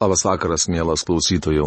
Labas 0.00 0.22
vakaras, 0.24 0.64
mielas 0.72 1.02
klausytojų. 1.04 1.66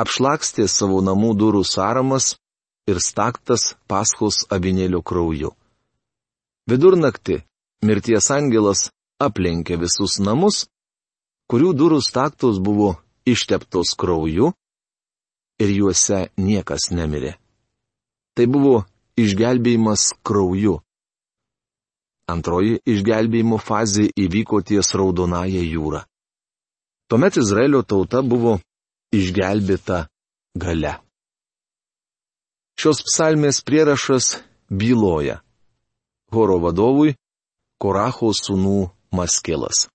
apšlakstė 0.00 0.64
savo 0.72 1.02
namų 1.04 1.34
durų 1.36 1.60
sąramas 1.68 2.30
ir 2.88 2.96
staktas 3.04 3.74
paskos 3.84 4.46
avinėlio 4.56 5.02
krauju. 5.04 5.52
Vidurnaktį 6.70 7.42
mirties 7.84 8.30
angelas 8.30 8.88
aplenkė 9.20 9.78
visus 9.80 10.18
namus, 10.20 10.66
kurių 11.50 11.72
durų 11.76 12.00
staktos 12.04 12.60
buvo 12.62 12.94
išteptos 13.28 13.94
krauju 14.00 14.52
ir 15.60 15.72
juose 15.76 16.28
niekas 16.36 16.90
nemirė. 16.94 17.34
Tai 18.36 18.46
buvo 18.46 18.84
išgelbėjimas 19.20 20.12
krauju. 20.24 20.78
Antroji 22.30 22.78
išgelbėjimo 22.86 23.58
fazė 23.58 24.06
įvyko 24.24 24.62
ties 24.62 24.94
Raudonąją 24.94 25.62
jūrą. 25.66 26.04
Tuomet 27.10 27.40
Izraelio 27.42 27.82
tauta 27.82 28.22
buvo 28.22 28.60
išgelbėta 29.10 30.04
gale. 30.54 30.94
Šios 32.78 33.02
psalmės 33.04 33.58
prierašas 33.66 34.38
byloja. 34.70 35.40
Horo 36.30 36.60
vadovui 36.62 37.16
Koracho 37.80 38.34
sūnų 38.36 38.90
Maskilas. 39.16 39.86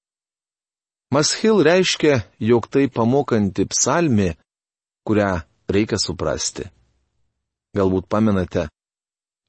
Maskil 1.14 1.62
reiškia, 1.62 2.24
jog 2.42 2.66
tai 2.74 2.88
pamokanti 2.90 3.68
psalmė, 3.70 4.34
kurią 5.06 5.46
reikia 5.70 6.00
suprasti. 6.02 6.66
Galbūt 7.78 8.10
pamenate, 8.10 8.66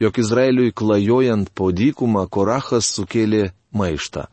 jog 0.04 0.20
Izraeliui 0.20 0.74
klajojant 0.76 1.48
po 1.56 1.70
dykumą 1.72 2.26
Korachas 2.28 2.92
sukėlė 2.92 3.54
maištą. 3.72 4.28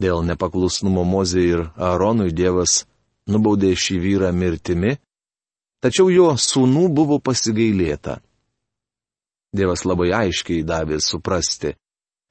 Dėl 0.00 0.24
nepaklusnumo 0.24 1.04
Mozė 1.04 1.44
ir 1.52 1.64
Aaronui 1.76 2.32
Dievas 2.32 2.86
nubaudė 3.28 3.74
šį 3.76 4.00
vyrą 4.00 4.32
mirtimi, 4.32 4.96
tačiau 5.84 6.08
jo 6.08 6.32
sūnų 6.40 6.88
buvo 6.96 7.20
pasigailėta. 7.20 8.22
Dievas 9.56 9.84
labai 9.84 10.14
aiškiai 10.16 10.64
davė 10.64 10.98
suprasti, 11.00 11.76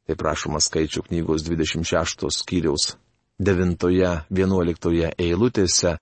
kaip 0.05 0.21
rašoma 0.21 0.61
skaičių 0.61 1.05
knygos 1.09 1.45
26 1.47 2.29
skyriaus 2.31 2.95
9-11 3.41 5.11
eilutėse, 5.19 5.97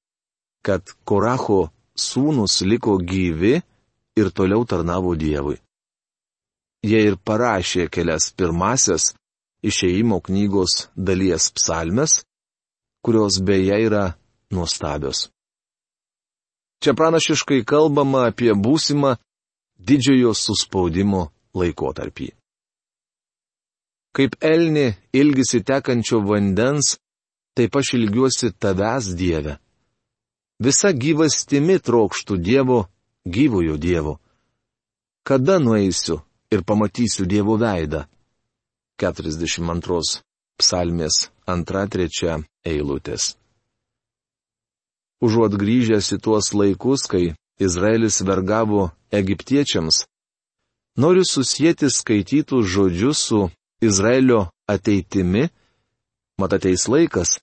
kad 0.64 0.94
Koracho 1.06 1.72
sūnus 1.98 2.62
liko 2.68 2.98
gyvi 2.98 3.62
ir 4.20 4.30
toliau 4.31 4.66
tarnavo 4.66 5.16
Dievui. 5.16 5.58
Jie 6.84 7.00
ir 7.08 7.16
parašė 7.18 7.88
kelias 7.90 8.30
pirmasias 8.36 9.14
išeimo 9.64 10.20
knygos 10.20 10.90
dalies 10.96 11.50
psalmes, 11.56 12.20
kurios 13.03 13.40
beje 13.40 13.80
yra 13.88 14.06
nuostabios. 14.52 15.30
Čia 16.84 16.94
pranašiškai 17.00 17.64
kalbama 17.64 18.28
apie 18.28 18.52
būsimą 18.52 19.16
didžiojo 19.80 20.34
suspaudimo 20.35 21.30
laikotarpį. 21.56 22.34
Kaip 24.13 24.35
elni 24.41 24.94
ilgisi 25.13 25.63
tekančio 25.66 26.19
vandens, 26.22 26.97
taip 27.57 27.75
aš 27.75 27.94
ilgiuosi 27.97 28.51
tavęs 28.62 29.16
Dieve. 29.18 29.57
Visa 30.62 30.91
gyvastimi 30.94 31.79
trokštų 31.81 32.38
Dievo, 32.38 32.79
gyvojo 33.25 33.78
Dievo. 33.78 34.19
Kada 35.25 35.57
nueisiu 35.59 36.22
ir 36.53 36.62
pamatysiu 36.62 37.25
Dievo 37.25 37.57
veidą? 37.57 38.06
42 39.02 40.22
psalmės 40.62 41.31
2-3 41.47 42.46
eilutės. 42.69 43.34
Užuot 45.23 45.57
grįžęs 45.57 46.12
į 46.13 46.18
tuos 46.22 46.52
laikus, 46.53 47.07
kai 47.09 47.34
Izraelis 47.57 48.22
vergavo 48.28 48.91
egiptiečiams, 49.09 50.03
noriu 51.02 51.23
susijęti 51.25 51.90
skaitytus 51.90 52.69
žodžius 52.75 53.19
su 53.28 53.41
Izraelio 53.84 54.48
ateitimi, 54.70 55.48
mat 56.40 56.54
ateis 56.58 56.88
laikas, 56.88 57.38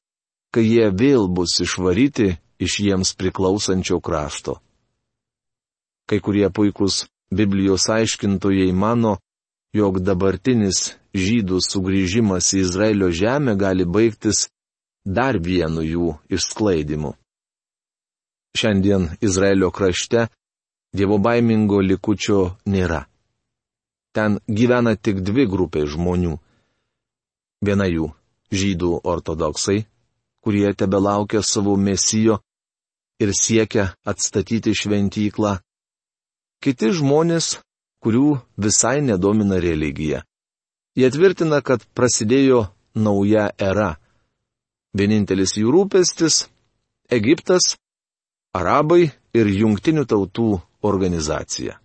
kai 0.55 0.65
jie 0.67 0.89
vėl 0.91 1.29
bus 1.29 1.59
išvaryti 1.65 2.33
iš 2.61 2.79
jiems 2.85 3.15
priklausančio 3.19 4.01
krašto. 4.01 4.59
Kai 6.09 6.19
kurie 6.25 6.49
puikūs 6.51 7.05
Biblijos 7.31 7.87
aiškintojai 7.93 8.73
mano, 8.75 9.19
jog 9.77 10.01
dabartinis 10.03 10.97
žydų 11.15 11.61
sugrįžimas 11.63 12.51
į 12.57 12.65
Izraelio 12.65 13.11
žemę 13.15 13.55
gali 13.59 13.87
baigtis 13.87 14.49
dar 15.05 15.39
vienu 15.39 15.85
jų 15.87 16.17
išsklaidimu. 16.35 17.15
Šiandien 18.59 19.07
Izraelio 19.23 19.71
krašte 19.71 20.27
dievo 20.97 21.21
baimingo 21.23 21.79
likučio 21.81 22.57
nėra. 22.67 23.05
Ten 24.13 24.41
gyvena 24.49 24.97
tik 24.97 25.23
dvi 25.23 25.47
grupės 25.47 25.93
žmonių. 25.95 26.37
Viena 27.63 27.87
jų- 27.87 28.11
žydų 28.61 29.01
ortodoksai, 29.05 29.87
kurie 30.43 30.73
tebe 30.75 30.99
laukia 30.99 31.43
savo 31.43 31.77
mesijo 31.77 32.41
ir 33.21 33.31
siekia 33.37 33.95
atstatyti 34.05 34.75
šventyklą. 34.75 35.61
Kiti 36.61 36.91
žmonės, 36.97 37.61
kurių 38.03 38.41
visai 38.57 39.01
nedomina 39.05 39.61
religija. 39.61 40.25
Jie 40.97 41.11
tvirtina, 41.11 41.61
kad 41.63 41.85
prasidėjo 41.95 42.67
nauja 42.95 43.51
era. 43.59 43.97
Vienintelis 44.97 45.55
jų 45.61 45.71
rūpestis- 45.71 46.49
Egiptas, 47.19 47.77
Arabai 48.53 49.13
ir 49.35 49.47
Junktinių 49.47 50.05
tautų 50.11 50.61
organizacija. 50.83 51.79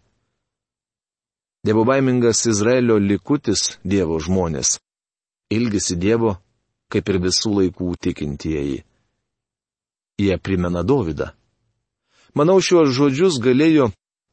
Dievo 1.65 1.83
baimingas 1.83 2.45
Izraelio 2.45 2.99
likutis 3.01 3.61
Dievo 3.81 4.19
žmonės. 4.21 4.75
Ilgisi 5.49 5.95
Dievo, 5.97 6.35
kaip 6.93 7.07
ir 7.09 7.17
visų 7.23 7.53
laikų 7.57 7.87
tikintieji. 8.05 8.83
Jie 10.21 10.35
primena 10.37 10.83
Dovydą. 10.85 11.31
Manau, 12.37 12.59
šiuos 12.61 12.91
žodžius 12.93 13.39
galėjo 13.41 13.87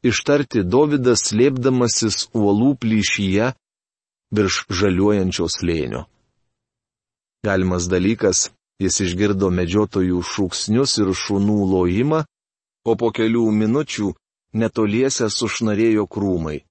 ištarti 0.05 0.61
Dovydas 0.61 1.23
slėpdamasis 1.31 2.27
uolų 2.37 2.75
plyšyje 2.83 3.47
virš 4.37 4.57
žaliuojančio 4.69 5.47
slėnio. 5.49 6.03
Galimas 7.41 7.87
dalykas, 7.89 8.51
jis 8.77 8.99
išgirdo 9.07 9.49
medžiotojų 9.49 10.21
šūksnius 10.21 10.93
ir 11.01 11.09
šunų 11.23 11.57
lojimą, 11.73 12.21
o 12.85 12.93
po 12.93 13.09
kelių 13.09 13.47
minučių 13.63 14.11
netoliese 14.53 15.31
sušnarėjo 15.33 16.05
krūmai. 16.05 16.61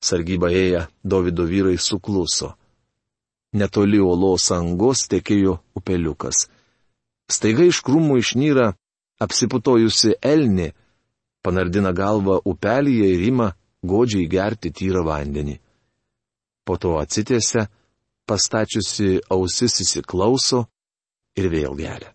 Sargyba 0.00 0.50
ėję 0.54 0.86
Davido 1.04 1.44
vyrai 1.44 1.78
sukluso. 1.78 2.54
Netoli 3.52 3.98
olos 4.00 4.50
angos 4.52 5.06
tekėjo 5.10 5.58
upeliukas. 5.78 6.46
Staiga 7.28 7.64
iš 7.66 7.80
krūmų 7.84 8.18
išnyra 8.22 8.72
apsiputojusi 9.20 10.14
elni, 10.22 10.70
panardina 11.42 11.92
galvą 11.92 12.38
upelyje 12.44 13.08
ir 13.14 13.24
ima 13.32 13.48
godžiai 13.82 14.28
gerti 14.30 14.70
tyrą 14.70 15.02
vandenį. 15.06 15.56
Po 16.64 16.76
to 16.76 16.98
atsitėse, 17.00 17.66
pastačiusi 18.28 19.18
ausis 19.32 19.80
įsiklauso 19.84 20.66
ir 21.40 21.48
vėl 21.50 21.74
geria. 21.78 22.12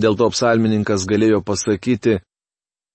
Dėl 0.00 0.16
to 0.18 0.28
psalmininkas 0.32 1.04
galėjo 1.06 1.42
pasakyti, 1.46 2.18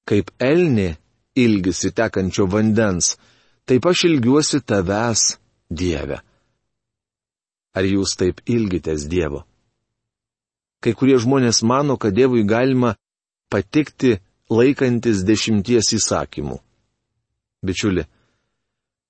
kaip 0.09 0.31
elni 0.43 0.97
ilgisi 1.37 1.91
tekančio 1.95 2.47
vandens, 2.51 3.15
taip 3.67 3.85
aš 3.85 4.07
ilgiuosi 4.09 4.61
tavęs, 4.65 5.37
Dieve. 5.69 6.21
Ar 7.75 7.85
jūs 7.85 8.15
taip 8.17 8.39
ilgitės 8.47 9.05
Dievo? 9.11 9.43
Kai 10.79 10.93
kurie 10.95 11.17
žmonės 11.19 11.63
mano, 11.67 11.97
kad 11.97 12.15
Dievui 12.15 12.45
galima 12.47 12.95
patikti 13.51 14.17
laikantis 14.49 15.25
dešimties 15.27 15.91
įsakymų. 15.97 16.57
Bičiuli, 17.65 18.05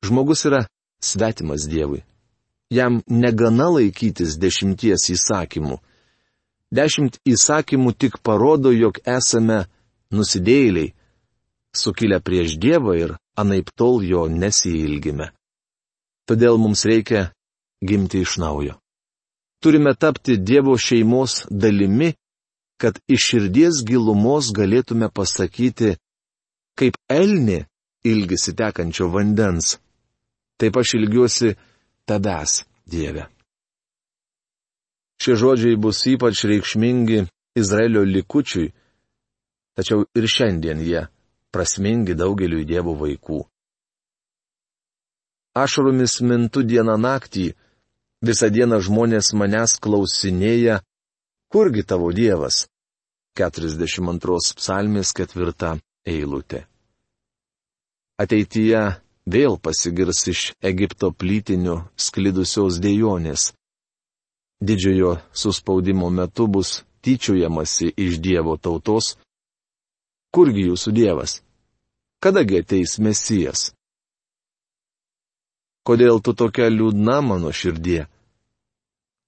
žmogus 0.04 0.46
yra 0.50 0.64
svetimas 1.04 1.68
Dievui. 1.70 2.02
Jam 2.74 3.02
negana 3.08 3.70
laikytis 3.72 4.36
dešimties 4.42 5.08
įsakymų. 5.14 5.78
Dešimt 6.74 7.22
įsakymų 7.24 7.94
tik 7.96 8.18
parodo, 8.20 8.74
jog 8.76 9.00
esame 9.08 9.68
nusidėjėliai, 10.12 10.92
sukilę 11.76 12.20
prieš 12.24 12.58
Dievą 12.62 12.94
ir 12.98 13.16
anaip 13.38 13.72
tol 13.76 14.04
jo 14.04 14.28
nesijilgime. 14.28 15.32
Todėl 16.28 16.58
mums 16.60 16.84
reikia 16.86 17.32
gimti 17.82 18.24
iš 18.26 18.38
naujo. 18.42 18.76
Turime 19.64 19.94
tapti 19.96 20.38
Dievo 20.38 20.78
šeimos 20.78 21.46
dalimi, 21.50 22.14
kad 22.82 23.00
iš 23.08 23.30
širdies 23.32 23.82
gilumos 23.88 24.52
galėtume 24.54 25.10
pasakyti, 25.10 25.96
kaip 26.78 26.98
elni 27.10 27.64
ilgisi 28.06 28.54
tekančio 28.56 29.10
vandens. 29.10 29.78
Taip 30.58 30.78
aš 30.78 30.94
ilgiuosi 30.98 31.56
tavęs, 32.10 32.64
Dieve. 32.86 33.28
Šie 35.22 35.36
žodžiai 35.36 35.78
bus 35.82 36.06
ypač 36.08 36.46
reikšmingi 36.46 37.26
Izraelio 37.58 38.04
likučiui, 38.06 38.70
tačiau 39.76 40.06
ir 40.18 40.28
šiandien 40.30 40.82
jie 40.86 41.02
prasmingi 41.54 42.16
daugeliu 42.18 42.64
Dievo 42.66 42.94
vaikų. 43.00 43.42
Ašaromis 45.58 46.20
mintu 46.22 46.62
dieną 46.62 46.98
naktį, 47.02 47.48
visą 48.22 48.50
dieną 48.54 48.80
žmonės 48.86 49.34
manęs 49.34 49.78
klausinėja, 49.82 50.82
kurgi 51.54 51.84
tavo 51.84 52.12
Dievas? 52.14 52.68
42 53.38 54.58
psalmės 54.58 55.14
ketvirta 55.18 55.76
eilutė. 56.06 56.66
Ateityje 58.18 58.82
vėl 59.30 59.60
pasigirs 59.62 60.24
iš 60.34 60.42
Egipto 60.66 61.12
plytinių 61.14 61.78
sklidusios 62.08 62.80
dėjonės 62.82 63.52
didžiojo 64.62 65.18
suspaudimo 65.34 66.10
metu 66.10 66.48
bus 66.48 66.84
tyčiojamasi 67.02 67.94
iš 67.98 68.20
Dievo 68.20 68.58
tautos. 68.58 69.18
Kurgi 70.36 70.68
jūsų 70.68 70.94
Dievas? 70.96 71.40
Kadagi 72.24 72.62
ateis 72.62 72.98
Mesijas? 73.00 73.72
Kodėl 75.88 76.20
tu 76.20 76.34
tokia 76.36 76.68
liūdna 76.68 77.22
mano 77.24 77.54
širdie? 77.56 78.08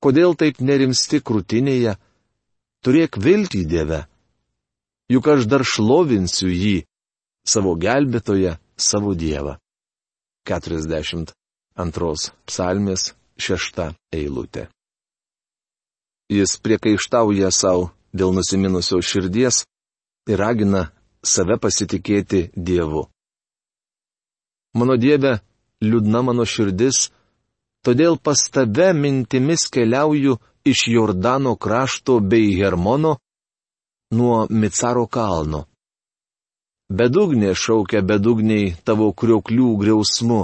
Kodėl 0.03 0.35
taip 0.39 0.59
nerimsti 0.59 1.21
krūtinėje? 1.23 1.95
Turėk 2.83 3.19
viltį 3.19 3.63
Dieve. 3.67 4.01
Juk 5.11 5.27
aš 5.33 5.47
dar 5.51 5.63
šlovinsiu 5.67 6.51
jį, 6.51 6.75
savo 7.47 7.75
gelbėtoje, 7.79 8.57
savo 8.77 9.15
Dievą. 9.15 9.57
42 10.47 11.33
psalmės 12.47 13.13
6 13.39 13.81
eilutė. 14.15 14.67
Jis 16.29 16.59
priekaištauja 16.61 17.49
savo 17.55 17.89
dėl 18.13 18.35
nusiminusios 18.35 19.07
širdies 19.07 19.63
ir 20.29 20.39
ragina 20.39 20.89
save 21.25 21.57
pasitikėti 21.61 22.49
Dievu. 22.55 23.07
Mano 24.77 24.95
Dieve, 25.01 25.39
liūdna 25.81 26.21
mano 26.23 26.45
širdis, 26.45 27.09
todėl 27.85 28.19
pas 28.21 28.41
tave 28.53 28.91
mintimis 28.93 29.65
keliauju 29.73 30.37
iš 30.71 30.85
Jordano 30.93 31.55
krašto 31.55 32.19
bei 32.19 32.53
Hermono 32.59 33.17
nuo 34.11 34.45
Micaro 34.49 35.07
kalno. 35.07 35.65
Bedugnė 36.89 37.53
šaukia 37.53 38.01
bedugniai 38.01 38.73
tavo 38.85 39.11
krioklių 39.13 39.75
griausmu. 39.81 40.41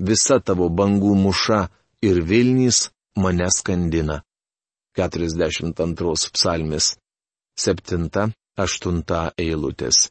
Visa 0.00 0.40
tavo 0.40 0.70
bangų 0.72 1.12
muša 1.24 1.66
ir 2.02 2.22
Vilnys 2.24 2.88
mane 3.16 3.48
skandina. 3.52 4.22
42 4.96 6.30
psalmis 6.32 6.94
7-8 8.56 9.34
eilutės. 9.38 10.10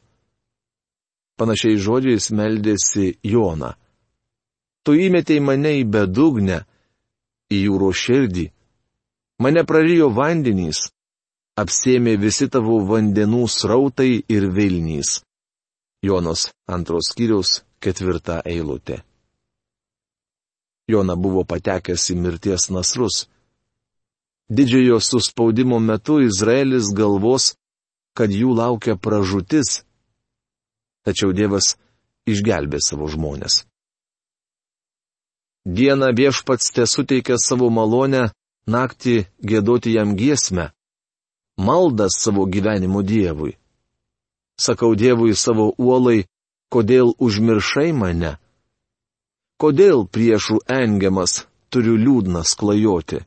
Panašiai 1.36 1.76
žodžiais 1.80 2.30
meldėsi 2.30 3.18
Jona. 3.24 3.74
Tu 4.84 4.94
įmetei 5.08 5.40
mane 5.40 5.80
į 5.80 5.84
bedugnę, 5.88 6.60
į 7.50 7.64
jūro 7.66 7.90
širdį. 7.90 8.50
Mane 9.42 9.64
prarijo 9.66 10.10
vandenys, 10.14 10.90
apsėmė 11.58 12.14
visi 12.20 12.48
tavo 12.48 12.78
vandenų 12.86 13.48
srautai 13.48 14.22
ir 14.28 14.50
vilnys. 14.52 15.22
Jonos 16.04 16.50
antros 16.68 17.10
skyriaus 17.10 17.62
ketvirta 17.80 18.42
eilutė. 18.44 19.00
Jona 20.86 21.16
buvo 21.16 21.46
patekęs 21.48 22.10
į 22.12 22.20
mirties 22.20 22.68
nasrus 22.70 23.24
didžiojo 24.48 25.00
suspaudimo 25.00 25.78
metu 25.78 26.20
Izraelis 26.20 26.92
galvos, 26.94 27.54
kad 28.14 28.30
jų 28.30 28.54
laukia 28.56 28.96
pražutis. 28.96 29.82
Tačiau 31.04 31.34
Dievas 31.36 31.74
išgelbė 32.30 32.80
savo 32.80 33.08
žmonės. 33.10 33.64
Dieną 35.64 36.12
viešpats 36.16 36.72
te 36.76 36.84
suteikia 36.86 37.36
savo 37.40 37.70
malonę, 37.72 38.30
naktį 38.68 39.24
gėdoti 39.40 39.94
jam 39.96 40.14
giesmę, 40.16 40.70
maldas 41.56 42.20
savo 42.20 42.44
gyvenimo 42.46 43.02
Dievui. 43.02 43.56
Sakau 44.60 44.94
Dievui 44.94 45.34
savo 45.34 45.72
uolai, 45.78 46.26
kodėl 46.70 47.14
užmiršai 47.18 47.92
mane? 47.96 48.36
Kodėl 49.58 50.04
priešų 50.06 50.60
engiamas 50.68 51.44
turiu 51.72 51.96
liūdnas 51.96 52.54
klajoti? 52.60 53.24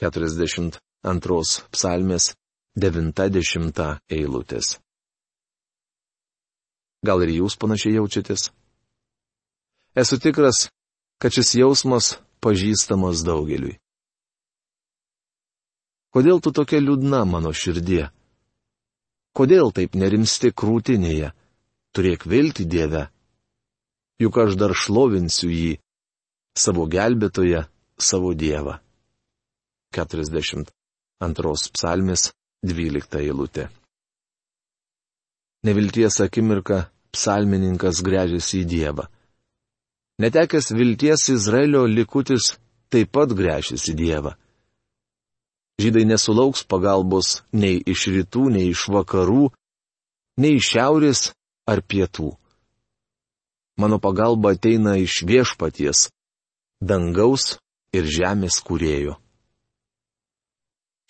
42 0.00 1.70
psalmės 1.70 2.32
90 2.78 3.98
eilutės. 4.14 4.76
Gal 7.02 7.24
ir 7.24 7.32
jūs 7.34 7.56
panašiai 7.58 7.96
jaučiatės? 7.96 8.50
Esu 9.98 10.20
tikras, 10.22 10.68
kad 11.18 11.34
šis 11.34 11.56
jausmas 11.58 12.12
pažįstamas 12.38 13.24
daugeliui. 13.26 13.80
Kodėl 16.14 16.38
tu 16.38 16.52
tokia 16.54 16.78
liūdna 16.78 17.24
mano 17.26 17.50
širdie? 17.50 18.10
Kodėl 19.34 19.74
taip 19.74 19.98
nerimsti 19.98 20.52
krūtinėje? 20.54 21.34
Turėk 21.90 22.26
vilti 22.26 22.66
Dieve. 22.70 23.08
Juk 24.22 24.36
aš 24.38 24.54
dar 24.54 24.74
šlovinsiu 24.78 25.50
jį, 25.50 25.72
savo 26.54 26.86
gelbėtoje, 26.86 27.64
savo 27.98 28.30
Dievą. 28.34 28.78
42 29.96 30.70
psalmės 31.74 32.30
12 32.62 33.16
eilutė. 33.16 33.70
Nevilties 35.64 36.18
akimirka 36.20 36.90
psalmininkas 37.12 38.02
grežiasi 38.04 38.60
į 38.62 38.66
Dievą. 38.68 39.06
Netekęs 40.20 40.68
vilties 40.76 41.28
Izraelio 41.32 41.86
likutis 41.88 42.54
taip 42.92 43.12
pat 43.16 43.32
grežis 43.32 43.86
į 43.88 43.94
Dievą. 43.96 44.34
Žydai 45.80 46.04
nesulauks 46.04 46.66
pagalbos 46.68 47.40
nei 47.56 47.80
iš 47.88 48.10
rytų, 48.12 48.50
nei 48.52 48.68
iš 48.74 48.84
vakarų, 48.92 49.48
nei 50.36 50.58
iš 50.60 50.74
šiaurės 50.74 51.22
ar 51.64 51.80
pietų. 51.80 52.34
Mano 53.80 53.96
pagalba 53.96 54.52
ateina 54.52 54.98
iš 55.00 55.22
viešpaties, 55.24 56.10
dangaus 56.84 57.56
ir 57.96 58.04
žemės 58.04 58.60
kūrėjo. 58.60 59.16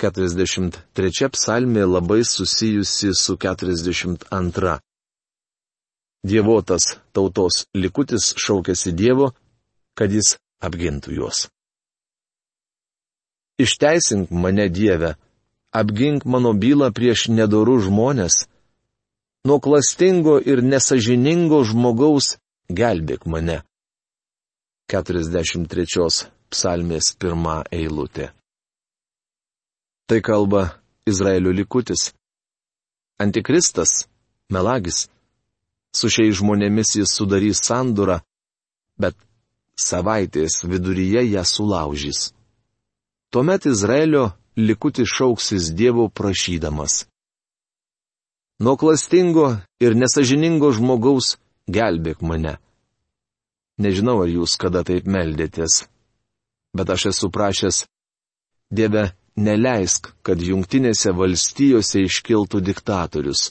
43 0.00 1.28
psalmė 1.34 1.82
labai 1.84 2.22
susijusi 2.24 3.10
su 3.12 3.36
42. 3.36 4.78
Dievotas 6.24 6.86
tautos 7.12 7.66
likutis 7.76 8.30
šaukėsi 8.40 8.94
Dievo, 8.96 9.30
kad 9.96 10.12
jis 10.12 10.38
apgintų 10.64 11.16
juos. 11.18 11.48
Išteisink 13.60 14.32
mane 14.32 14.70
Dieve, 14.72 15.14
apgink 15.76 16.24
mano 16.24 16.54
bylą 16.56 16.88
prieš 16.96 17.28
nedorų 17.28 17.76
žmonės, 17.90 18.46
nuo 19.44 19.60
klastingo 19.60 20.38
ir 20.40 20.64
nesažiningo 20.64 21.60
žmogaus 21.68 22.38
gelbėk 22.72 23.28
mane. 23.28 23.60
43 24.88 26.28
psalmės 26.50 27.14
pirmą 27.20 27.60
eilutę. 27.68 28.32
Tai 30.10 30.20
kalba 30.20 30.70
Izraelio 31.06 31.52
likutis. 31.52 32.12
Antikristas, 33.18 34.08
melagis. 34.50 35.04
Su 35.94 36.08
šiais 36.10 36.34
žmonėmis 36.40 36.96
jis 36.98 37.12
sudarys 37.14 37.60
sandurą, 37.62 38.16
bet 38.98 39.14
savaitės 39.78 40.64
viduryje 40.66 41.22
ją 41.30 41.44
sulaužys. 41.46 42.32
Tuomet 43.30 43.68
Izraelio 43.70 44.24
likuti 44.58 45.06
šauksis 45.06 45.70
Dievo 45.78 46.08
prašydamas. 46.08 47.06
Nuo 48.58 48.74
klastingo 48.82 49.46
ir 49.78 49.94
nesažiningo 49.94 50.72
žmogaus 50.74 51.36
gelbėk 51.70 52.26
mane. 52.26 52.56
Nežinau, 53.78 54.18
ar 54.26 54.34
jūs 54.34 54.58
kada 54.58 54.82
taip 54.82 55.06
meldėtės, 55.06 55.84
bet 56.74 56.90
aš 56.98 57.12
esu 57.14 57.30
prašęs, 57.30 57.84
Dieve, 58.74 59.12
neleisk, 59.36 60.12
kad 60.22 60.42
jungtinėse 60.42 61.12
valstijose 61.16 62.04
iškiltų 62.06 62.60
diktatorius. 62.64 63.50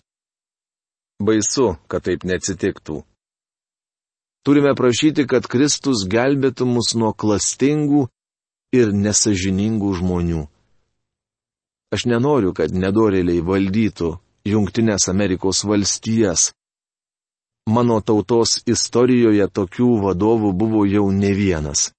Baisu, 1.19 1.75
kad 1.91 2.05
taip 2.07 2.23
neatsitiktų. 2.23 3.01
Turime 4.47 4.71
prašyti, 4.75 5.25
kad 5.27 5.47
Kristus 5.51 6.05
gelbėtų 6.07 6.65
mus 6.65 6.93
nuo 6.95 7.11
klastingų 7.11 8.05
ir 8.75 8.93
nesažiningų 8.95 9.91
žmonių. 9.99 10.45
Aš 11.91 12.05
nenoriu, 12.05 12.53
kad 12.53 12.71
nedorėliai 12.71 13.41
valdytų 13.43 14.13
Junktinės 14.47 15.09
Amerikos 15.11 15.65
valstijas. 15.67 16.53
Mano 17.69 17.99
tautos 18.01 18.61
istorijoje 18.65 19.45
tokių 19.51 19.89
vadovų 20.05 20.53
buvo 20.55 20.85
jau 20.87 21.09
ne 21.11 21.33
vienas. 21.35 21.89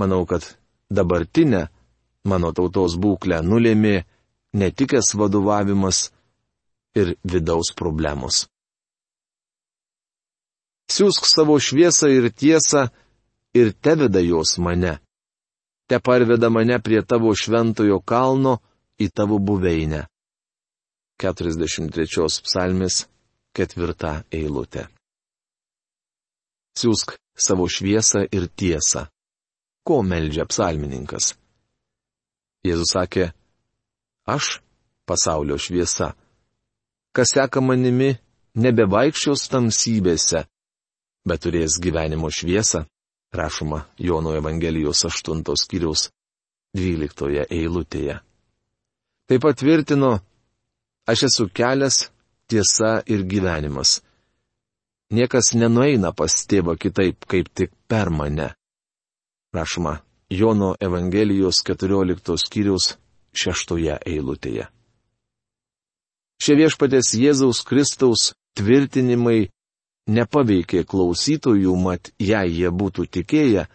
Manau, 0.00 0.24
kad 0.26 0.46
dabartinę 0.90 1.68
mano 2.24 2.52
tautos 2.56 2.96
būklę 3.00 3.40
nulėmė 3.44 4.04
netikęs 4.54 5.14
vadovavimas 5.18 6.10
ir 6.96 7.14
vidaus 7.24 7.72
problemos. 7.76 8.46
Siūsk 10.94 11.26
savo 11.26 11.56
šviesą 11.58 12.10
ir 12.12 12.30
tiesą 12.30 12.88
ir 13.56 13.72
teveda 13.72 14.20
jos 14.20 14.58
mane. 14.58 14.98
Te 15.88 15.98
parveda 16.00 16.50
mane 16.50 16.78
prie 16.80 17.02
tavo 17.02 17.34
šventojo 17.36 18.00
kalno 18.00 18.58
į 19.00 19.10
tavo 19.10 19.38
buveinę. 19.38 20.04
43 21.20 22.42
psalmis, 22.44 23.04
ketvirta 23.54 24.24
eilutė. 24.32 24.88
Siūsk 26.74 27.14
savo 27.38 27.68
šviesą 27.70 28.24
ir 28.34 28.48
tiesą. 28.50 29.06
Ko 29.86 30.00
meldžia 30.02 30.46
psalmininkas? 30.48 31.34
Jėzus 32.64 32.94
sakė, 32.94 33.28
aš 34.24 34.58
pasaulio 35.04 35.58
šviesa. 35.60 36.14
Kas 37.14 37.34
seka 37.36 37.60
manimi, 37.60 38.14
nebevaikščios 38.56 39.44
tamsybėse, 39.52 40.46
bet 41.28 41.42
turės 41.44 41.76
gyvenimo 41.82 42.30
šviesą, 42.32 42.86
rašoma 43.34 43.84
Jono 43.98 44.32
Evangelijos 44.38 45.04
8 45.10 45.44
skyriaus 45.60 46.08
12 46.74 47.44
eilutėje. 47.50 48.16
Tai 49.28 49.38
patvirtino, 49.40 50.14
aš 51.06 51.28
esu 51.28 51.48
kelias, 51.52 52.08
tiesa 52.48 52.96
ir 53.06 53.24
gyvenimas. 53.28 54.00
Niekas 55.14 55.52
nenueina 55.54 56.12
pas 56.16 56.32
tėvą 56.48 56.74
kitaip, 56.80 57.28
kaip 57.28 57.52
tik 57.54 57.70
per 57.88 58.10
mane. 58.10 58.50
Rašoma 59.54 60.00
Jono 60.34 60.74
Evangelijos 60.80 61.62
14 61.66 62.38
skyriaus 62.40 62.94
6 63.34 63.76
eilutėje. 64.06 64.66
Šie 66.42 66.54
viešpatės 66.58 67.14
Jėzaus 67.16 67.62
Kristaus 67.66 68.32
tvirtinimai 68.58 69.48
nepaveikė 70.10 70.84
klausytojų, 70.84 71.74
mat 71.78 72.10
jei 72.18 72.50
jie 72.58 72.70
būtų 72.70 73.06
tikėję, 73.16 73.66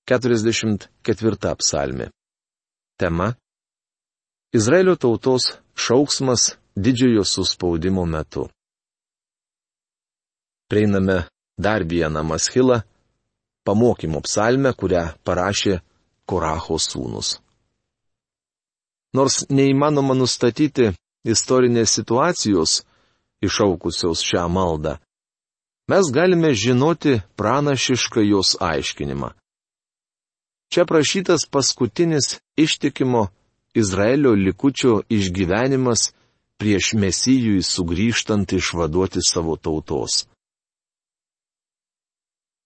44 0.08 1.56
psalmi. 1.60 2.08
Tema 2.98 3.34
Izraelio 4.54 4.96
tautos 4.96 5.44
šauksmas 5.76 6.58
didžiojo 6.76 7.24
suspaudimo 7.24 8.06
metu. 8.06 8.50
Prieiname 10.70 11.24
dar 11.58 11.84
vieną 11.84 12.24
maschilą 12.24 12.82
pamokymo 13.66 14.22
psalmę, 14.26 14.74
kurią 14.80 15.04
parašė 15.26 15.80
Koracho 16.30 16.78
sūnus. 16.80 17.38
Nors 19.16 19.46
neįmanoma 19.50 20.16
nustatyti 20.16 20.92
istorinės 21.34 21.94
situacijos 21.98 22.82
išaukusios 23.48 24.24
šią 24.30 24.46
maldą, 24.52 24.98
mes 25.92 26.12
galime 26.18 26.52
žinoti 26.64 27.20
pranašišką 27.40 28.22
jos 28.34 28.58
aiškinimą. 28.72 29.32
Čia 30.70 30.86
prašytas 30.86 31.48
paskutinis 31.52 32.40
ištikimo 32.56 33.28
Izraelio 33.74 34.32
likučio 34.32 35.02
išgyvenimas 35.10 36.14
prieš 36.58 36.94
mesijui 36.94 37.62
sugrįžtant 37.64 38.54
išvaduoti 38.54 39.20
savo 39.22 39.56
tautos. 39.56 40.26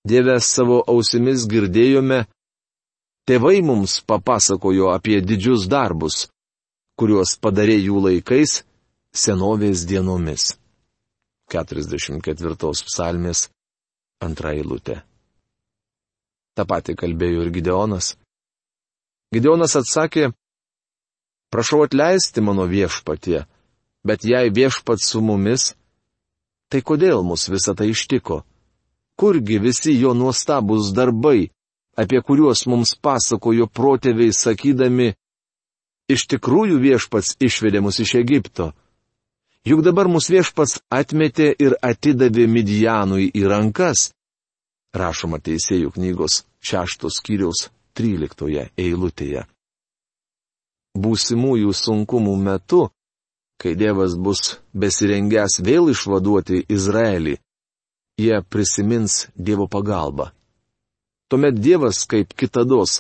Dieve 0.08 0.40
savo 0.42 0.80
ausimis 0.88 1.46
girdėjome, 1.52 2.24
tėvai 3.30 3.60
mums 3.62 4.00
papasakojo 4.02 4.90
apie 4.96 5.20
didžius 5.22 5.68
darbus, 5.70 6.26
kuriuos 6.98 7.36
padarė 7.44 7.78
jų 7.78 8.02
laikais 8.08 8.64
senovės 9.14 9.86
dienomis. 9.86 10.56
44 11.54 12.74
psalmės 12.88 13.50
antra 14.24 14.56
eilutė. 14.58 15.02
Ta 16.62 16.68
pati 16.70 16.94
kalbėjo 16.94 17.42
ir 17.42 17.50
Gideonas. 17.56 18.14
Gideonas 19.34 19.74
atsakė, 19.80 20.30
prašau 21.50 21.82
atleisti 21.88 22.44
mano 22.46 22.68
viešpatie, 22.70 23.48
bet 24.06 24.28
jei 24.30 24.54
viešpat 24.54 25.02
su 25.02 25.24
mumis, 25.26 25.72
tai 26.70 26.84
kodėl 26.86 27.26
mus 27.26 27.50
visą 27.50 27.74
tai 27.74 27.90
ištiko? 27.96 28.44
kurgi 29.22 29.60
visi 29.62 29.94
jo 30.02 30.16
nuostabūs 30.18 30.94
darbai, 30.98 31.52
apie 32.02 32.22
kuriuos 32.26 32.66
mums 32.72 32.96
pasakojo 33.06 33.68
protėviai 33.70 34.34
sakydami, 34.34 35.12
iš 36.10 36.26
tikrųjų 36.32 36.80
viešpats 36.82 37.36
išvedė 37.48 37.84
mus 37.86 38.00
iš 38.02 38.16
Egipto. 38.24 38.72
Juk 39.70 39.84
dabar 39.86 40.10
mūsų 40.10 40.40
viešpats 40.40 40.80
atmetė 40.90 41.52
ir 41.66 41.78
atidavė 41.86 42.48
Midijanui 42.50 43.28
į 43.30 43.46
rankas. 43.52 44.10
Rašoma 44.96 45.40
teisėjų 45.40 45.94
knygos 45.96 46.42
šeštos 46.60 47.20
skyriaus 47.22 47.70
tryliktoje 47.96 48.70
eilutėje. 48.80 49.46
Būsimųjų 50.98 51.72
sunkumų 51.72 52.34
metu, 52.36 52.90
kai 53.62 53.76
Dievas 53.80 54.18
bus 54.20 54.58
besirengęs 54.76 55.62
vėl 55.64 55.94
išvaduoti 55.94 56.66
Izraelį, 56.68 57.38
jie 58.20 58.42
prisimins 58.44 59.28
Dievo 59.36 59.70
pagalbą. 59.72 60.32
Tuomet 61.32 61.56
Dievas, 61.64 62.04
kaip 62.12 62.34
kitados, 62.36 63.00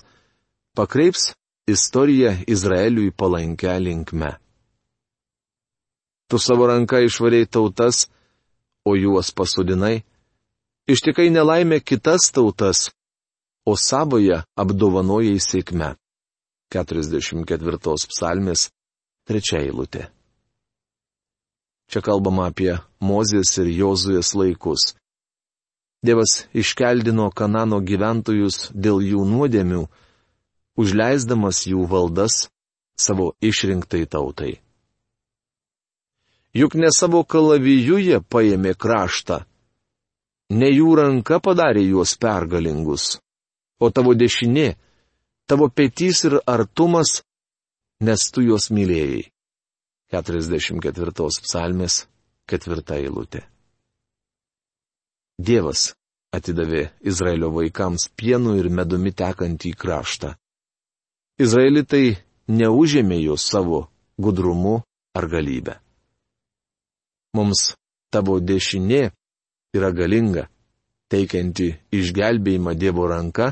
pakreips 0.77 1.33
istoriją 1.67 2.37
Izraeliui 2.47 3.11
palankę 3.11 3.75
linkme. 3.79 4.37
Tu 6.31 6.39
savo 6.39 6.69
ranką 6.71 7.01
išvariai 7.03 7.45
tautas, 7.45 8.07
o 8.87 8.95
juos 8.95 9.33
pasodinai. 9.35 10.05
Ištikai 10.89 11.29
nelaimė 11.29 11.77
kitas 11.85 12.31
tautas, 12.33 12.89
o 13.65 13.75
savoje 13.77 14.41
apdovanojai 14.57 15.37
sėkme. 15.37 15.93
44 16.73 18.07
psalmės, 18.09 18.69
trečia 19.27 19.59
eilutė. 19.61 20.07
Čia 21.91 22.01
kalbama 22.01 22.47
apie 22.47 22.77
Mozės 23.03 23.51
ir 23.59 23.67
Jozuės 23.67 24.31
laikus. 24.33 24.93
Dievas 26.01 26.47
iškeldino 26.55 27.27
Kanano 27.35 27.81
gyventojus 27.83 28.71
dėl 28.73 29.03
jų 29.03 29.25
nuodėmių, 29.27 29.83
užleisdamas 30.79 31.65
jų 31.67 31.85
valdas 31.91 32.47
savo 32.97 33.33
išrinktai 33.43 34.07
tautai. 34.07 34.55
Juk 36.57 36.73
ne 36.79 36.89
savo 36.95 37.21
kalaviju 37.23 37.99
jie 38.01 38.19
paėmė 38.23 38.73
kraštą. 38.73 39.43
Ne 40.51 40.67
jų 40.67 40.95
ranka 40.99 41.39
padarė 41.39 41.83
juos 41.85 42.17
pergalingus, 42.19 43.19
o 43.79 43.87
tavo 43.89 44.11
dešinė, 44.17 44.73
tavo 45.47 45.69
petys 45.71 46.25
ir 46.27 46.41
artumas, 46.43 47.21
nes 48.03 48.25
tu 48.33 48.43
juos 48.43 48.67
mylėjai. 48.73 49.29
44 50.11 51.29
psalmės, 51.45 52.01
4 52.51 52.97
eilutė. 52.97 53.45
Dievas 55.39 55.93
atidavė 56.35 56.89
Izraelio 57.07 57.51
vaikams 57.55 58.09
pienu 58.19 58.57
ir 58.59 58.67
medumi 58.69 59.13
tekantį 59.15 59.71
kraštą. 59.79 60.33
Izraelitai 61.39 62.17
neužėmė 62.51 63.21
jo 63.23 63.37
savo 63.39 63.85
gudrumu 64.19 64.81
ar 65.15 65.27
galybę. 65.31 65.79
Mums 67.39 67.71
tavo 68.11 68.37
dešinė 68.43 69.13
yra 69.75 69.91
galinga, 69.95 70.47
teikianti 71.11 71.69
išgelbėjimą 71.95 72.73
Dievo 72.79 73.07
ranka, 73.11 73.51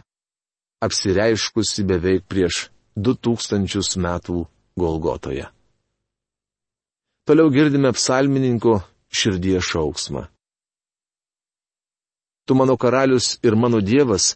apsireiškusi 0.83 1.85
beveik 1.87 2.25
prieš 2.27 2.67
du 2.95 3.15
tūkstančius 3.15 3.95
metų 3.99 4.43
Golgotoje. 4.79 5.47
Toliau 7.27 7.51
girdime 7.53 7.91
psalmininko 7.93 8.79
širdies 9.13 9.63
šauksmą. 9.71 10.25
Tu 12.47 12.55
mano 12.57 12.75
karalius 12.81 13.37
ir 13.45 13.55
mano 13.55 13.79
dievas, 13.85 14.33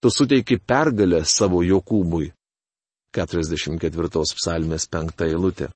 tu 0.00 0.10
suteiki 0.10 0.60
pergalę 0.62 1.24
savo 1.26 1.64
Jokūbui. 1.66 2.30
44 3.14 4.22
psalmės 4.38 4.88
5 4.90 5.24
eilutė. 5.26 5.68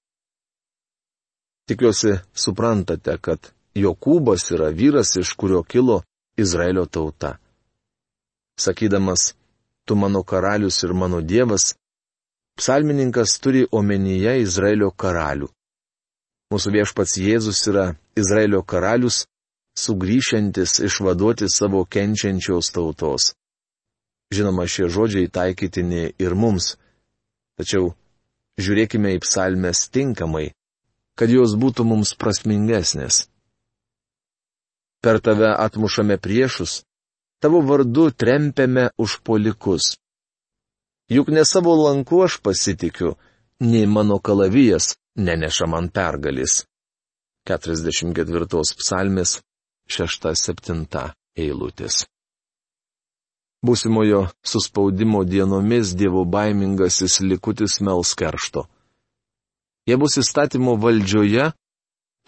Tikiuosi, 1.70 2.16
suprantate, 2.34 3.14
kad 3.22 3.50
Jokūbas 3.76 4.48
yra 4.54 4.70
vyras, 4.74 5.16
iš 5.20 5.34
kurio 5.38 5.62
kilo 5.62 6.02
Izraelio 6.38 6.86
tauta. 6.86 7.36
Sakydamas, 8.58 9.34
tu 9.84 9.96
mano 9.96 10.22
karalius 10.22 10.82
ir 10.82 10.94
mano 10.94 11.20
dievas, 11.20 11.74
psalmininkas 12.58 13.38
turi 13.42 13.66
omenyje 13.70 14.40
Izraelio 14.42 14.90
karalių. 14.90 15.48
Mūsų 16.52 16.72
viešpats 16.74 17.18
Jėzus 17.20 17.60
yra 17.70 17.86
Izraelio 18.16 18.62
karalius, 18.62 19.26
sugrįšiantis 19.78 20.80
išvaduoti 20.88 21.46
savo 21.52 21.84
kenčiančios 21.84 22.72
tautos. 22.74 23.32
Žinoma, 24.34 24.66
šie 24.66 24.88
žodžiai 24.92 25.30
taikytini 25.30 26.12
ir 26.18 26.34
mums. 26.34 26.74
Tačiau 27.60 27.92
žiūrėkime 28.58 29.14
į 29.16 29.22
psalmes 29.22 29.86
tinkamai 29.92 30.48
kad 31.18 31.32
jos 31.34 31.56
būtų 31.58 31.82
mums 31.82 32.14
prasmingesnės. 32.14 33.26
Per 35.00 35.20
tave 35.22 35.50
atmušame 35.66 36.18
priešus, 36.18 36.82
tavo 37.40 37.60
vardu 37.60 38.10
trempiame 38.10 38.88
užpolikus. 38.98 39.96
Juk 41.08 41.28
ne 41.28 41.44
savo 41.44 41.74
lanku 41.84 42.22
aš 42.24 42.40
pasitikiu, 42.42 43.14
nei 43.60 43.86
mano 43.86 44.18
kalavijas 44.18 44.96
neneša 45.14 45.66
man 45.66 45.88
pergalis. 45.88 46.64
44 47.48 48.76
psalmės 48.80 49.38
6-7 49.88 51.12
eilutės. 51.36 52.04
Būsimojo 53.64 54.26
suspaudimo 54.46 55.24
dienomis 55.24 55.94
dievo 55.98 56.24
baimingasis 56.24 57.20
likutis 57.20 57.80
mels 57.80 58.12
keršto. 58.18 58.66
Jie 59.88 59.96
bus 59.96 60.18
įstatymo 60.20 60.76
valdžioje, 60.78 61.48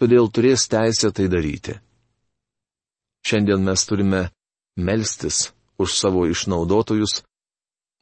todėl 0.01 0.27
turės 0.33 0.65
teisę 0.71 1.11
tai 1.15 1.29
daryti. 1.31 1.77
Šiandien 3.25 3.63
mes 3.63 3.85
turime 3.85 4.29
melstis 4.75 5.51
už 5.77 5.97
savo 5.97 6.25
išnaudotojus, 6.29 7.21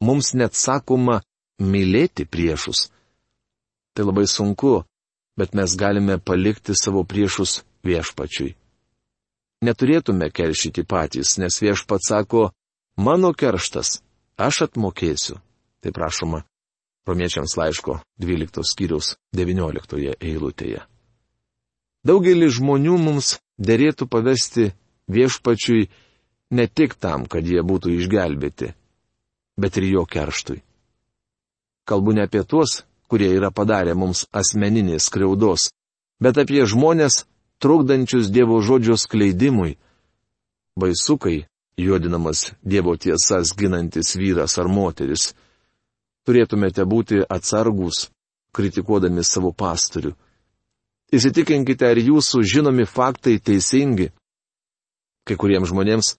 mums 0.03 0.33
net 0.33 0.55
sakoma 0.55 1.19
mylėti 1.59 2.25
priešus. 2.25 2.87
Tai 3.93 4.07
labai 4.07 4.27
sunku, 4.27 4.83
bet 5.39 5.55
mes 5.55 5.75
galime 5.75 6.19
palikti 6.19 6.75
savo 6.75 7.03
priešus 7.03 7.63
viešpačiui. 7.83 8.55
Neturėtume 9.63 10.29
keršyti 10.31 10.85
patys, 10.87 11.35
nes 11.39 11.59
viešpats 11.59 12.07
sako, 12.11 12.51
mano 12.95 13.33
kerštas, 13.35 13.99
aš 14.39 14.69
atmokėsiu. 14.69 15.39
Tai 15.79 15.91
prašoma 15.95 16.43
Romiečiams 17.07 17.55
laiško 17.57 17.99
12 18.21 18.63
skyriaus 18.67 19.15
19 19.35 20.15
eilutėje. 20.19 20.83
Daugelį 22.07 22.49
žmonių 22.55 22.97
mums 23.01 23.37
dėrėtų 23.59 24.07
pavesti 24.11 24.69
viešpačiui 25.09 25.89
ne 26.55 26.67
tik 26.67 26.95
tam, 26.95 27.25
kad 27.25 27.45
jie 27.45 27.61
būtų 27.65 27.93
išgelbėti, 27.97 28.73
bet 29.57 29.77
ir 29.77 29.89
jo 29.89 30.05
kerštui. 30.05 30.61
Kalbu 31.89 32.13
ne 32.13 32.25
apie 32.29 32.43
tuos, 32.45 32.83
kurie 33.09 33.31
yra 33.33 33.49
padarę 33.51 33.95
mums 33.97 34.27
asmeninės 34.31 35.09
skriaudos, 35.09 35.71
bet 36.21 36.37
apie 36.37 36.65
žmonės, 36.69 37.25
trukdančius 37.59 38.29
Dievo 38.29 38.61
žodžio 38.61 38.97
skleidimui. 38.97 39.77
Baisukai, 40.79 41.47
juodinamas 41.77 42.53
Dievo 42.61 42.95
tiesas 42.95 43.55
ginantis 43.57 44.15
vyras 44.15 44.57
ar 44.61 44.69
moteris, 44.69 45.33
turėtumėte 46.29 46.85
būti 46.85 47.23
atsargus, 47.25 48.09
kritikuodami 48.53 49.23
savo 49.25 49.51
pastorių. 49.51 50.13
Įsitikinkite, 51.09 51.89
ar 51.89 51.97
jūsų 51.97 52.43
žinomi 52.45 52.85
faktai 52.85 53.39
teisingi. 53.41 54.11
Kai 55.29 55.37
kuriems 55.37 55.69
žmonėms 55.69 56.15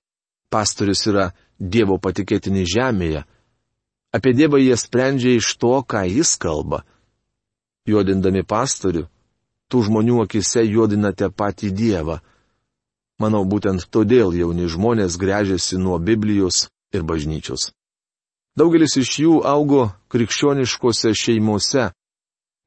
pastorius 0.55 1.03
yra 1.11 1.33
Dievo 1.59 1.97
patikėtini 1.99 2.63
žemėje. 2.63 3.25
Apie 4.15 4.33
Dievą 4.39 4.61
jie 4.63 4.77
sprendžia 4.79 5.35
iš 5.35 5.49
to, 5.59 5.73
ką 5.83 6.05
jis 6.07 6.37
kalba. 6.39 6.85
Juodindami 7.91 8.45
pastorių, 8.47 9.09
tų 9.67 9.83
žmonių 9.91 10.23
akise 10.23 10.63
juodinate 10.63 11.27
patį 11.35 11.75
Dievą. 11.75 12.21
Manau, 13.19 13.43
būtent 13.45 13.91
todėl 13.91 14.31
jauni 14.39 14.71
žmonės 14.71 15.19
grežiasi 15.19 15.79
nuo 15.79 15.99
Biblijos 15.99 16.69
ir 16.95 17.03
bažnyčios. 17.03 17.73
Daugelis 18.55 18.95
iš 18.97 19.19
jų 19.27 19.41
augo 19.47 19.91
krikščioniškose 20.15 21.13
šeimose. 21.19 21.91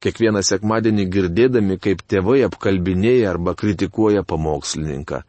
Kiekvieną 0.04 0.44
sekmadienį 0.44 1.08
girdėdami, 1.08 1.80
kaip 1.80 2.04
tėvai 2.04 2.44
apkalbinėja 2.46 3.32
arba 3.32 3.56
kritikuoja 3.56 4.24
pamokslininką. 4.28 5.24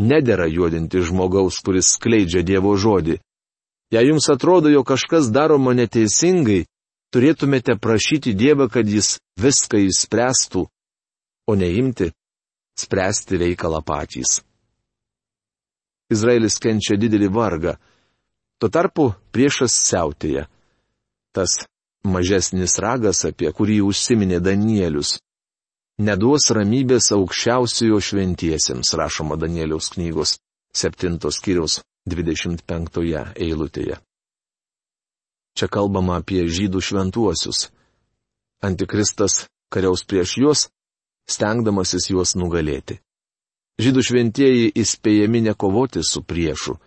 Nedėra 0.00 0.46
juodinti 0.48 1.02
žmogaus, 1.04 1.60
kuris 1.64 1.94
skleidžia 1.96 2.42
Dievo 2.46 2.72
žodį. 2.76 3.18
Jei 3.92 4.08
jums 4.08 4.28
atrodo, 4.32 4.70
jog 4.72 4.86
kažkas 4.88 5.28
daroma 5.28 5.74
neteisingai, 5.76 6.64
turėtumėte 7.12 7.76
prašyti 7.76 8.32
Dievą, 8.32 8.70
kad 8.72 8.88
jis 8.88 9.18
viską 9.36 9.82
įspręstų, 9.84 10.64
o 11.48 11.52
neimti 11.58 12.08
spręsti 12.80 13.36
reikalą 13.44 13.82
patys. 13.84 14.40
Izraelis 16.12 16.56
kenčia 16.60 16.96
didelį 16.96 17.28
vargą 17.32 17.76
Tuo 18.62 18.68
tarpu 18.70 19.08
priešas 19.34 19.74
siautėja. 19.74 20.44
Tas 21.34 21.56
mažesnis 22.06 22.76
ragas, 22.78 23.24
apie 23.26 23.50
kurį 23.50 23.80
užsiminė 23.82 24.38
Danielius. 24.38 25.16
Neduos 25.98 26.48
ramybės 26.54 27.10
aukščiausiojo 27.12 28.00
šventiesiems, 28.00 28.94
rašoma 28.96 29.36
Danieliaus 29.36 29.92
knygos 29.94 30.38
7 30.76 31.18
skyriaus 31.30 31.82
25 32.08 33.36
eilutėje. 33.36 33.98
Čia 35.52 35.68
kalbama 35.68 36.16
apie 36.22 36.46
žydų 36.48 36.80
šventuosius. 36.80 37.68
Antikristas 38.64 39.46
kariaus 39.72 40.04
prieš 40.08 40.36
juos, 40.40 40.60
stengdamasis 41.28 42.08
juos 42.10 42.34
nugalėti. 42.38 43.00
Žydų 43.82 44.04
šventieji 44.04 44.72
įspėjami 44.80 45.42
nekovoti 45.48 46.02
su 46.04 46.22
priešu. 46.24 46.78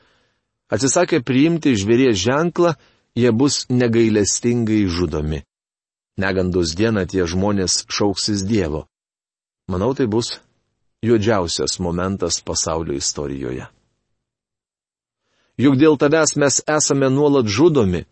Atsisakę 0.73 1.21
priimti 1.21 1.75
žvėries 1.77 2.17
ženklą, 2.17 2.73
jie 3.13 3.31
bus 3.31 3.65
negailestingai 3.69 4.85
žudomi. 4.89 5.43
Negandos 6.17 6.73
dieną 6.79 7.05
tie 7.11 7.25
žmonės 7.27 7.83
šauksis 7.91 8.45
Dievo. 8.47 8.85
Manau, 9.67 9.93
tai 9.97 10.07
bus 10.07 10.39
juodžiausias 11.05 11.79
momentas 11.79 12.41
pasaulio 12.41 12.95
istorijoje. 12.97 13.65
Juk 15.57 15.77
dėl 15.79 15.95
tavęs 15.97 16.35
mes 16.35 16.59
esame 16.67 17.09
nuolat 17.09 17.47
žudomi, 17.47 18.03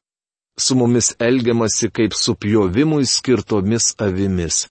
su 0.58 0.76
mumis 0.80 1.14
elgiamasi 1.20 1.90
kaip 1.92 2.14
su 2.16 2.36
pjovimui 2.36 3.06
skirtomis 3.06 3.94
avimis. 4.00 4.68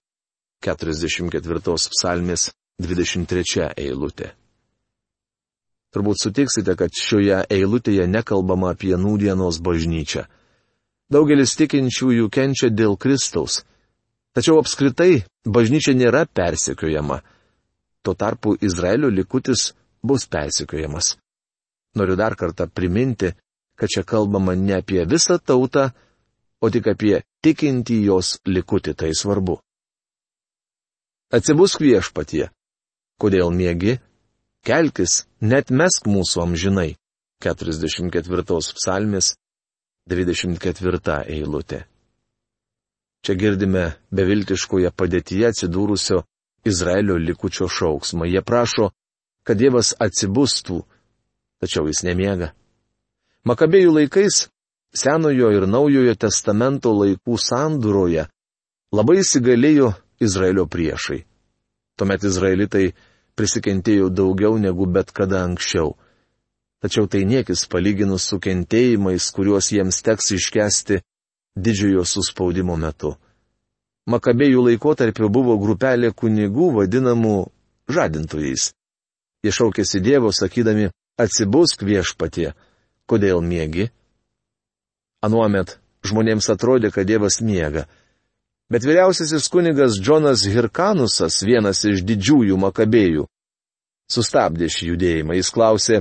44 0.63 1.91
psalmės 1.93 2.51
23 2.81 3.73
eilutė. 3.77 4.33
Turbūt 5.93 6.23
sutiksite, 6.23 6.73
kad 6.79 6.95
šioje 6.95 7.43
eilutėje 7.53 8.07
nekalbama 8.09 8.71
apie 8.73 8.95
nūdienos 8.97 9.59
bažnyčią. 9.61 10.25
Daugelis 11.13 11.53
tikinčiųjų 11.59 12.31
kenčia 12.33 12.71
dėl 12.73 12.97
Kristaus. 12.97 13.61
Tačiau 14.33 14.63
apskritai 14.63 15.23
bažnyčia 15.45 15.93
nėra 15.97 16.25
persekiojama. 16.25 17.21
Tuo 18.03 18.15
tarpu 18.17 18.55
Izraelio 18.65 19.11
likutis 19.13 19.73
bus 20.03 20.25
persekiojamas. 20.27 21.17
Noriu 21.95 22.17
dar 22.17 22.35
kartą 22.41 22.67
priminti, 22.67 23.35
kad 23.77 23.93
čia 23.93 24.03
kalbama 24.03 24.55
ne 24.57 24.79
apie 24.81 25.05
visą 25.05 25.37
tautą, 25.39 25.91
o 26.65 26.71
tik 26.73 26.89
apie 26.95 27.21
tikintį 27.45 27.99
jos 28.07 28.39
likutį, 28.49 28.95
tai 28.97 29.13
svarbu. 29.13 29.59
Atsibusk 31.33 31.85
viešpatie. 31.85 32.49
Kodėl 33.21 33.53
mėgi? 33.53 33.99
Kelkis, 34.65 35.27
net 35.41 35.71
mesk 35.71 36.09
mūsų 36.09 36.43
amžinai. 36.47 36.91
44 37.43 38.45
psalmis, 38.79 39.35
24 40.09 41.25
eilutė. 41.27 41.85
Čia 43.23 43.37
girdime 43.39 43.85
beviltiškoje 44.11 44.91
padėtyje 44.99 45.53
atsidūrusio 45.53 46.25
Izraelio 46.67 47.19
likučio 47.23 47.69
šauksmą. 47.71 48.27
Jie 48.27 48.43
prašo, 48.43 48.91
kad 49.47 49.59
Dievas 49.59 49.93
atsibustų, 50.03 50.81
tačiau 51.63 51.87
jis 51.87 52.03
nemiega. 52.07 52.51
Makabėjų 53.47 53.95
laikais, 53.99 54.49
Senojo 54.95 55.49
ir 55.55 55.67
Naujojo 55.71 56.15
testamento 56.21 56.91
laikų 56.93 57.39
sandūroje, 57.41 58.27
labai 58.93 59.21
įsigalėjo 59.23 59.95
Izraelio 60.21 60.67
priešai. 60.67 61.23
Tuomet 61.97 62.27
izraelitai 62.27 62.91
prisikentėjo 63.39 64.11
daugiau 64.11 64.59
negu 64.59 64.87
bet 64.87 65.15
kada 65.15 65.45
anksčiau. 65.47 65.95
Tačiau 66.83 67.07
tai 67.07 67.23
niekis 67.25 67.65
palyginus 67.71 68.27
su 68.27 68.41
kentėjimais, 68.43 69.31
kuriuos 69.31 69.71
jiems 69.73 70.03
teks 70.03 70.35
iškesti 70.37 71.01
didžiojo 71.57 72.05
suspaudimo 72.09 72.77
metu. 72.77 73.17
Makabėjų 74.11 74.67
laikotarpiu 74.67 75.29
buvo 75.31 75.57
grupelė 75.63 76.11
kunigų 76.11 76.73
vadinamų 76.79 77.37
žadintojais. 77.89 78.73
Jie 79.43 79.53
šaukėsi 79.55 80.01
Dievo, 80.03 80.33
sakydami, 80.35 80.91
atsibusk 81.19 81.83
viešpatie, 81.87 82.53
kodėl 83.07 83.43
mėgi? 83.43 83.91
Anuomet 85.23 85.79
žmonėms 86.07 86.49
atrodė, 86.51 86.91
kad 86.91 87.07
Dievas 87.07 87.41
miega. 87.43 87.87
Bet 88.73 88.87
vyriausiasis 88.87 89.49
kunigas 89.53 89.99
Džonas 90.01 90.47
Hirkanusas, 90.49 91.43
vienas 91.47 91.83
iš 91.87 92.03
didžiųjų 92.09 92.57
makabėjų, 92.59 93.27
sustabdė 94.11 94.71
šį 94.73 94.89
judėjimą. 94.93 95.37
Jis 95.39 95.51
klausė, 95.55 96.01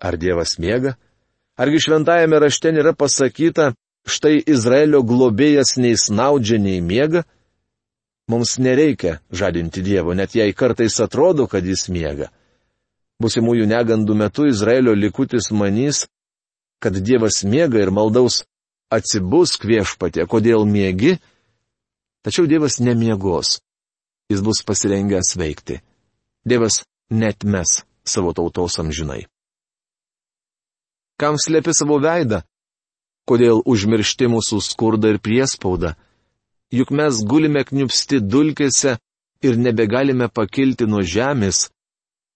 ar 0.00 0.18
Dievas 0.18 0.56
miega? 0.58 0.96
Argi 1.58 1.82
šventajame 1.84 2.38
rašte 2.40 2.72
nėra 2.72 2.94
pasakyta, 2.96 3.72
štai 4.08 4.40
Izraelio 4.46 5.02
globėjas 5.06 5.76
nei 5.76 5.96
snaudžia, 5.96 6.58
nei 6.58 6.80
miega? 6.80 7.24
Mums 8.28 8.58
nereikia 8.60 9.20
žadinti 9.32 9.82
Dievo, 9.84 10.12
net 10.12 10.34
jei 10.36 10.52
kartais 10.52 10.98
atrodo, 11.00 11.46
kad 11.48 11.64
jis 11.64 11.86
miega. 11.88 12.28
Busimųjų 13.22 13.64
negandų 13.66 14.14
metu 14.14 14.46
Izraelio 14.46 14.92
likutis 14.94 15.48
manys, 15.50 16.04
kad 16.82 16.94
Dievas 16.94 17.40
miega 17.44 17.80
ir 17.80 17.90
maldaus 17.90 18.44
atsibus 18.92 19.56
kviešpatė, 19.60 20.26
kodėl 20.28 20.68
mėgi, 20.68 21.16
tačiau 22.24 22.46
Dievas 22.46 22.78
nemiegos. 22.84 23.58
Jis 24.28 24.44
bus 24.44 24.60
pasirengęs 24.60 25.32
veikti. 25.40 25.80
Dievas 26.44 26.82
net 27.08 27.44
mes 27.44 27.80
savo 28.04 28.34
tautos 28.36 28.76
amžinai. 28.80 29.24
Kam 31.18 31.40
slėpi 31.40 31.72
savo 31.74 31.96
veidą? 31.98 32.42
Kodėl 33.28 33.60
užmiršti 33.68 34.24
mūsų 34.32 34.60
skurdą 34.64 35.10
ir 35.14 35.18
priespaudą? 35.20 35.92
Juk 36.72 36.90
mes 36.92 37.20
gulime 37.28 37.64
kniupsti 37.68 38.20
dulkėse 38.24 38.96
ir 39.44 39.56
nebegalime 39.60 40.28
pakilti 40.28 40.86
nuo 40.88 41.02
žemės. 41.14 41.68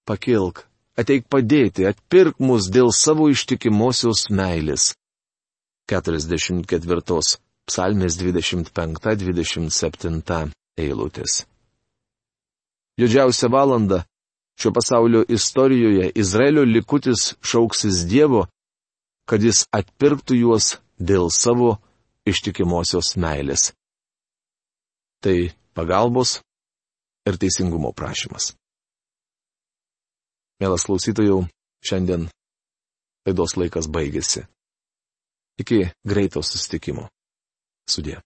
Pakilk, 0.08 0.66
ateik 0.98 1.28
padėti, 1.32 1.86
atpirk 1.88 2.40
mus 2.40 2.68
dėl 2.72 2.90
savo 2.92 3.28
ištikimosios 3.32 4.28
meilės. 4.30 4.94
44. 5.88 7.20
Psalmės 7.68 8.16
25-27 8.18 10.50
eilutės. 10.82 11.46
Jodžiausia 13.00 13.48
valanda 13.48 14.04
šio 14.60 14.70
pasaulio 14.76 15.24
istorijoje 15.28 16.10
Izraelio 16.14 16.64
likutis 16.64 17.34
šauksis 17.40 18.04
Dievo, 18.10 18.46
kad 19.32 19.40
jis 19.40 19.62
atpirktų 19.72 20.36
juos 20.36 20.74
dėl 21.00 21.30
savo 21.32 21.78
ištikimosios 22.28 23.14
meilės. 23.16 23.70
Tai 25.24 25.36
pagalbos 25.72 26.34
ir 27.24 27.38
teisingumo 27.40 27.94
prašymas. 27.96 28.50
Mielas 30.60 30.84
klausytojų, 30.84 31.38
šiandien 31.80 32.28
laidos 33.24 33.56
laikas 33.56 33.88
baigėsi. 33.88 34.44
Iki 35.64 35.80
greito 36.04 36.44
susitikimo. 36.44 37.08
Sudė. 37.88 38.20